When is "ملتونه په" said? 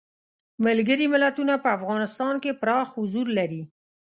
1.13-1.69